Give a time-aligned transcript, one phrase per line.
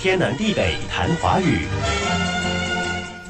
[0.00, 1.58] 天南地北谈华语。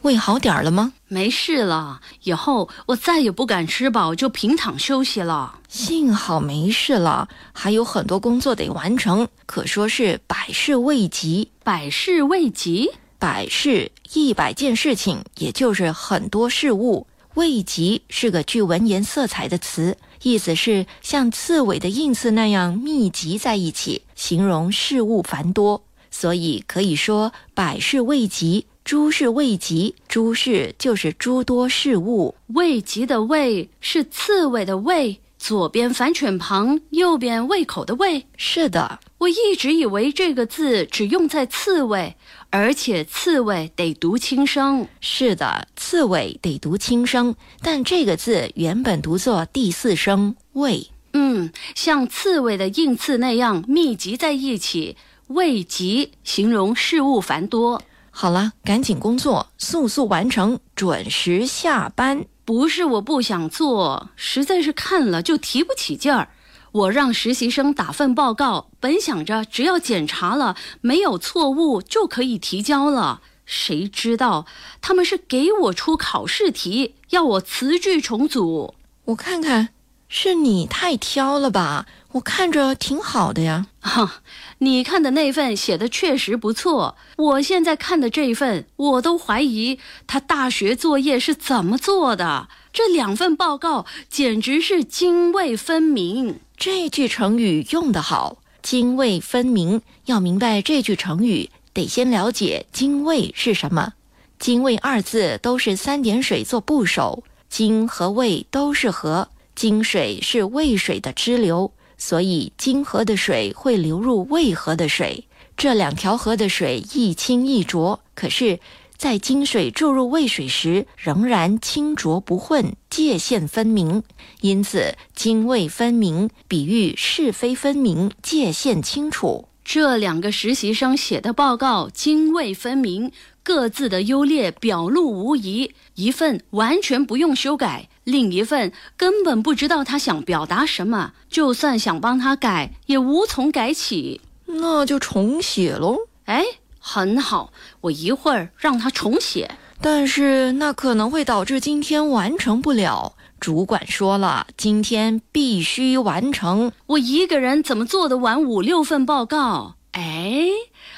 [0.00, 0.94] 胃好点儿了吗？
[1.08, 5.58] 没事了，以后我再也不敢吃饱就平躺休息了。
[5.68, 11.50] 幸好没事了，还有很多工作得完成，可说是百事未及。
[11.62, 17.06] 百事未及，百事一百件事情，也就是很多事物。
[17.34, 25.82] 未及是个具文言色彩的词，意思是像刺猬的印刺那样密集在一起，形容事物繁多。
[26.16, 29.96] 所以可以说百事未及，诸事未及。
[30.06, 32.36] 诸事就是诸多事物。
[32.46, 38.24] 未及的未是刺猬的猬，左边反犬旁，右边胃口的胃。
[38.36, 42.14] 是的，我一直以为这个字只用在刺猬，
[42.50, 44.86] 而且刺猬得读轻声。
[45.00, 50.86] 是的，刺猬得读轻声，但这个字原本读作第四声未。
[51.12, 54.96] 嗯，像刺猬的硬刺那样密集在一起。
[55.28, 57.82] 未及形容事物繁多。
[58.10, 62.24] 好了，赶紧工作，速速完成，准时下班。
[62.44, 66.28] 不是我不想做，实在是看了就提不起劲儿。
[66.72, 74.46] 我让实习生打份报告，本想着只要检查了没有错误就可以提交了，谁知道
[74.80, 78.74] 他们是给我出考试题，要我词句重组。
[79.06, 79.68] 我看看，
[80.08, 81.86] 是你太挑了吧？
[82.12, 83.66] 我看着挺好的呀。
[83.80, 84.22] 哈，
[84.58, 86.96] 你看的那份写的确实不错。
[87.16, 92.48] 我现在看的这份，我都怀疑他大学作业是怎么做的。
[92.72, 96.40] 这两份报告简直是泾渭分明。
[96.56, 99.82] 这句成语用得好，泾渭分明。
[100.06, 103.94] 要明白这句成语，得先了解泾渭是什么。
[104.38, 111.72] 泾渭二字都是三点水做部首，泾和渭都是河，泾水是渭水的支流。
[111.96, 118.00] 所以，泾河的水会流入渭河的水，这两条河的水一清一浊。
[118.14, 118.58] 可是，
[118.96, 124.02] 在泾水注入渭水时，仍然清浊不混，界限分明。
[124.40, 129.48] 因此，泾渭分明，比喻是非分明，界限清楚。
[129.64, 133.12] 这两个实习生写的报告，泾渭分明，
[133.44, 135.72] 各自的优劣表露无遗。
[135.94, 137.88] 一份完全不用修改。
[138.02, 144.20] 另一份根本不知道他想表达什么，就算想帮他改，也无从改起。
[144.46, 145.96] 那就重写喽。
[146.24, 146.44] 哎，
[146.78, 149.50] 很好，我一会儿让他重写。
[149.80, 153.14] 但是那可能会导致今天完成不了。
[153.40, 156.72] 主管说了，今天必须完成。
[156.86, 159.76] 我一个人怎么做得完五六份报告？
[159.94, 160.48] 哎。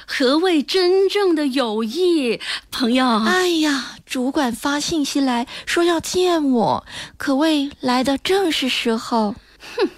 [0.09, 2.41] 何谓真正的友谊，
[2.71, 3.05] 朋友？
[3.25, 6.87] 哎呀，主管发信息来说要见我，
[7.17, 9.35] 可谓来的正是时候。
[9.77, 9.89] 哼，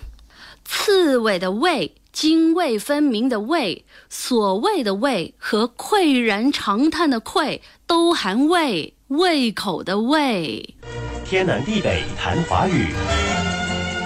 [0.64, 10.74] 刺猬的猬，泾渭分明的渭，所谓的渭和喟然长叹的喟都含胃，胃口的胃。
[11.26, 12.94] 天南地北谈华语。